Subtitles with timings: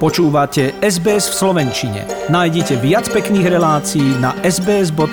[0.00, 2.08] Počúvate SBS v Slovenčine.
[2.32, 5.04] Nájdite viac pekných relácií na sbs.com.au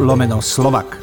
[0.00, 0.96] lomeno slovak.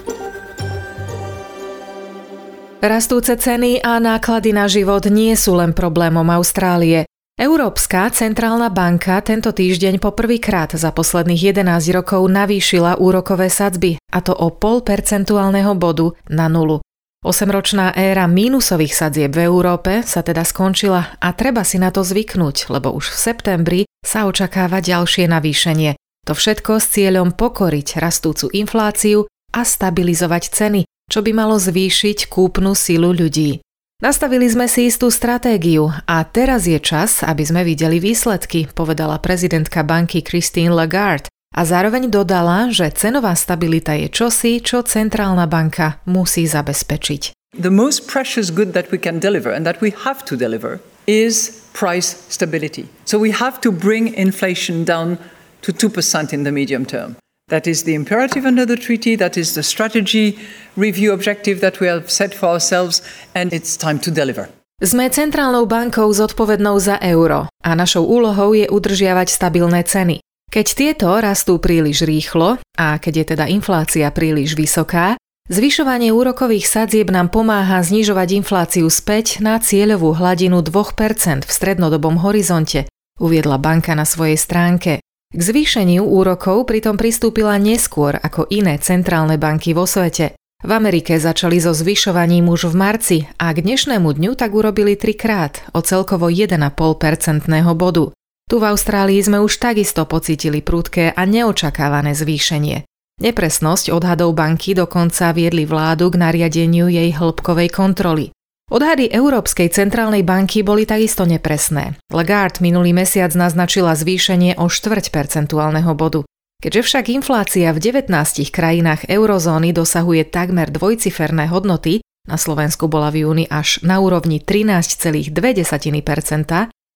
[2.82, 7.06] Rastúce ceny a náklady na život nie sú len problémom Austrálie.
[7.38, 14.34] Európska centrálna banka tento týždeň poprvýkrát za posledných 11 rokov navýšila úrokové sadzby, a to
[14.34, 16.82] o pol percentuálneho bodu na nulu.
[17.24, 22.68] Osemročná éra mínusových sadzieb v Európe sa teda skončila a treba si na to zvyknúť,
[22.68, 25.96] lebo už v septembri sa očakáva ďalšie navýšenie.
[26.28, 29.24] To všetko s cieľom pokoriť rastúcu infláciu
[29.56, 33.64] a stabilizovať ceny, čo by malo zvýšiť kúpnu silu ľudí.
[34.04, 39.80] Nastavili sme si istú stratégiu a teraz je čas, aby sme videli výsledky, povedala prezidentka
[39.80, 46.50] banky Christine Lagarde a zároveň dodala, že cenová stabilita je čosi, čo centrálna banka musí
[46.50, 47.54] zabezpečiť.
[47.54, 51.62] The most precious good that we can deliver and that we have to deliver is
[51.78, 52.90] price stability.
[53.06, 55.22] So we have to bring inflation down
[55.62, 57.16] to 2% in the medium term.
[57.54, 60.40] That is the imperative under the treaty, that is the strategy
[60.74, 64.50] review objective that we have set for ourselves, and it's time to deliver.
[64.82, 70.20] Sme centrálnou bankou zodpovednou za euro a našou úlohou je udržiavať stabilné ceny.
[70.54, 75.18] Keď tieto rastú príliš rýchlo a keď je teda inflácia príliš vysoká,
[75.50, 82.86] zvyšovanie úrokových sadzieb nám pomáha znižovať infláciu späť na cieľovú hladinu 2% v strednodobom horizonte,
[83.18, 85.02] uviedla banka na svojej stránke.
[85.34, 90.38] K zvýšeniu úrokov pritom pristúpila neskôr ako iné centrálne banky vo svete.
[90.62, 95.66] V Amerike začali so zvyšovaním už v marci a k dnešnému dňu tak urobili trikrát
[95.74, 98.14] o celkovo 1,5 percentného bodu.
[98.54, 102.86] Tu v Austrálii sme už takisto pocítili prudké a neočakávané zvýšenie.
[103.18, 108.30] Nepresnosť odhadov banky dokonca viedli vládu k nariadeniu jej hĺbkovej kontroly.
[108.70, 111.98] Odhady Európskej centrálnej banky boli takisto nepresné.
[112.14, 116.22] Lagarde minulý mesiac naznačila zvýšenie o štvrť percentuálneho bodu.
[116.62, 118.14] Keďže však inflácia v 19
[118.54, 125.34] krajinách eurozóny dosahuje takmer dvojciferné hodnoty, na Slovensku bola v júni až na úrovni 13,2%,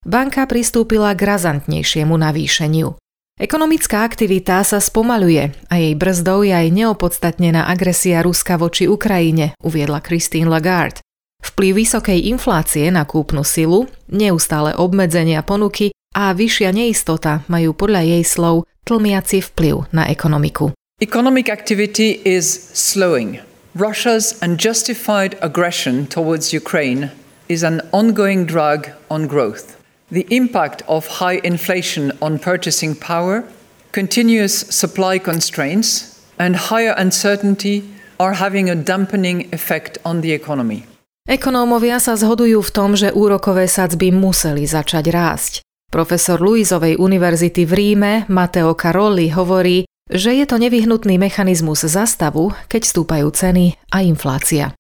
[0.08, 2.96] banka pristúpila k razantnejšiemu navýšeniu.
[3.38, 10.02] Ekonomická aktivita sa spomaluje a jej brzdou je aj neopodstatnená agresia Ruska voči Ukrajine, uviedla
[10.02, 11.06] Christine Lagarde.
[11.46, 18.24] Vplyv vysokej inflácie na kúpnu silu, neustále obmedzenia ponuky a vyššia neistota majú podľa jej
[18.26, 20.74] slov tlmiaci vplyv na ekonomiku.
[20.98, 23.38] Economic activity is slowing.
[23.78, 27.14] Russia's unjustified aggression towards Ukraine
[27.46, 29.78] is an ongoing drag on growth.
[30.08, 33.44] The impact of high inflation on purchasing power,
[33.92, 37.84] continuous supply constraints, and higher uncertainty
[38.16, 40.88] are having a dampening effect on the economy.
[41.28, 45.54] Ekonómovia sa zhodujú v tom, že úrokové sadzby museli začať rásť.
[45.92, 52.82] Profesor Luizovej univerzity v Ríme, Matteo Carolli, hovorí, že je to nevyhnutný mechanizmus zastavu, keď
[52.88, 54.72] stúpajú ceny a inflácia.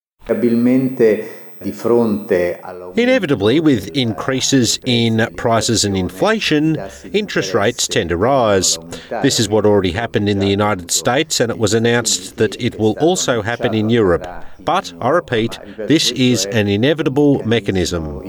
[2.96, 6.78] Inevitably, with increases in prices and inflation,
[7.14, 8.78] interest rates tend to rise.
[9.22, 12.80] This is what already happened in the United States, and it was announced that it
[12.80, 14.28] will also happen in Europe.
[14.60, 18.22] But, I repeat, this is an inevitable mechanism.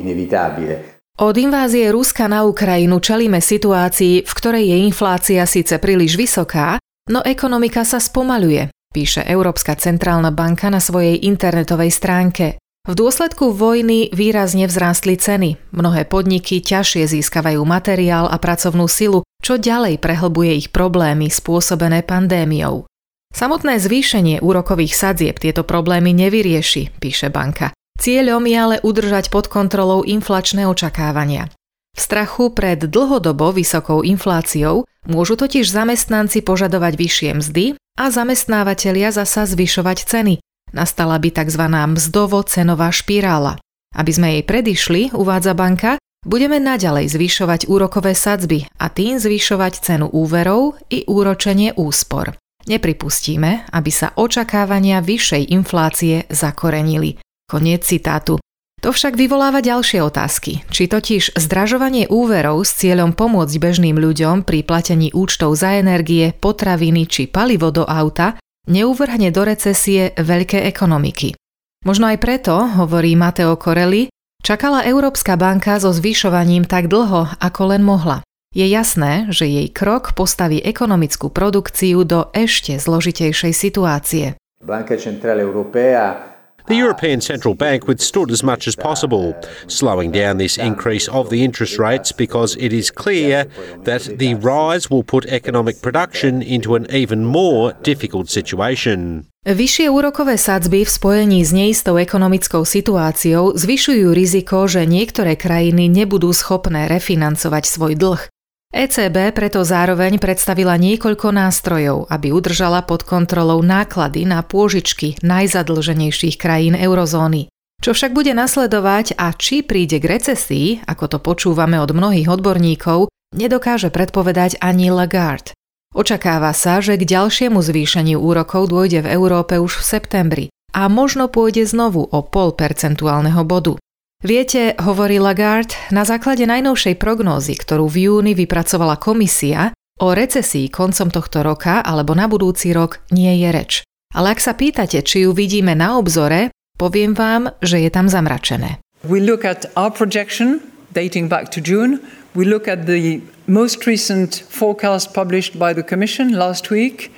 [1.18, 6.78] Od invázie Ruska na Ukrajinu čelíme situácii, v ktorej je inflácia síce príliš vysoká,
[7.10, 12.62] no ekonomika sa spomaluje, píše Európska centrálna banka na svojej internetovej stránke.
[12.88, 15.60] V dôsledku vojny výrazne vzrástli ceny.
[15.76, 22.88] Mnohé podniky ťažšie získavajú materiál a pracovnú silu, čo ďalej prehlbuje ich problémy spôsobené pandémiou.
[23.28, 27.76] Samotné zvýšenie úrokových sadzieb tieto problémy nevyrieši, píše banka.
[28.00, 31.52] Cieľom je ale udržať pod kontrolou inflačné očakávania.
[31.92, 39.44] V strachu pred dlhodobo vysokou infláciou môžu totiž zamestnanci požadovať vyššie mzdy a zamestnávateľia zasa
[39.44, 40.34] zvyšovať ceny,
[40.72, 41.64] Nastala by tzv.
[41.68, 43.56] mzdovo-cenová špirála.
[43.96, 45.96] Aby sme jej predišli, uvádza banka,
[46.26, 52.36] budeme naďalej zvyšovať úrokové sadzby a tým zvyšovať cenu úverov i úročenie úspor.
[52.68, 57.16] Nepripustíme, aby sa očakávania vyššej inflácie zakorenili.
[57.48, 58.36] Koniec citátu.
[58.78, 60.62] To však vyvoláva ďalšie otázky.
[60.70, 67.10] Či totiž zdražovanie úverov s cieľom pomôcť bežným ľuďom pri platení účtov za energie, potraviny
[67.10, 71.34] či palivo do auta neuvrhne do recesie veľké ekonomiky.
[71.82, 74.12] Možno aj preto, hovorí Mateo Corelli,
[74.44, 78.20] čakala Európska banka so zvyšovaním tak dlho, ako len mohla.
[78.52, 84.26] Je jasné, že jej krok postaví ekonomickú produkciu do ešte zložitejšej situácie.
[84.64, 86.37] Banka Centrale Europea
[86.68, 89.32] The European Central Bank withstood as much as possible,
[89.72, 93.48] slowing down this increase of the interest rates because it is clear
[93.88, 99.24] that the rise will put economic production into an even more difficult situation.
[99.48, 106.36] Vyššie úrokové sadzby v spojení s neistou ekonomickou situáciou zvyšujú riziko, že niektoré krajiny nebudú
[106.36, 108.28] schopné refinancovať svoj dlh.
[108.68, 116.76] ECB preto zároveň predstavila niekoľko nástrojov, aby udržala pod kontrolou náklady na pôžičky najzadlženejších krajín
[116.76, 117.48] eurozóny.
[117.80, 123.08] Čo však bude nasledovať a či príde k recesii, ako to počúvame od mnohých odborníkov,
[123.32, 125.56] nedokáže predpovedať ani Lagarde.
[125.96, 130.44] Očakáva sa, že k ďalšiemu zvýšeniu úrokov dôjde v Európe už v septembri
[130.76, 133.80] a možno pôjde znovu o pol percentuálneho bodu.
[134.18, 139.70] Viete, hovorí Lagarde, na základe najnovšej prognózy, ktorú v júni vypracovala komisia,
[140.02, 143.72] o recesii koncom tohto roka alebo na budúci rok nie je reč.
[144.10, 148.82] Ale ak sa pýtate, či ju vidíme na obzore, poviem vám, že je tam zamračené.
[149.06, 152.02] We look at our projection dating back to June.
[152.34, 157.14] We look at the most recent forecast published by the Commission last week.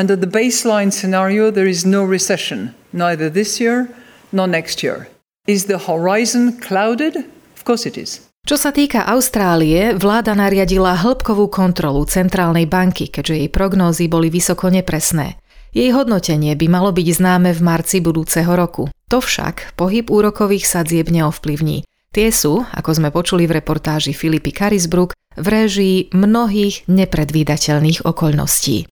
[0.00, 3.92] Under the baseline scenario, there is no recession, neither this year
[4.32, 5.12] nor next year.
[5.48, 7.24] Is the horizon clouded?
[7.56, 8.20] Of course it is.
[8.44, 14.68] Čo sa týka Austrálie, vláda nariadila hĺbkovú kontrolu centrálnej banky, keďže jej prognózy boli vysoko
[14.68, 15.40] nepresné.
[15.72, 18.92] Jej hodnotenie by malo byť známe v marci budúceho roku.
[19.08, 21.88] To však pohyb úrokových sadzieb neovplyvní.
[22.12, 28.84] Tie sú, ako sme počuli v reportáži Filipy Carisbrook, v réžii mnohých nepredvídateľných okolností.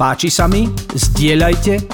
[0.00, 0.64] Páči sa mi?
[0.96, 1.93] Zdieľajte,